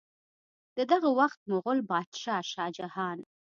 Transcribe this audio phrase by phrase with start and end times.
[0.77, 3.17] د دغه وخت مغل بادشاه شاه جهان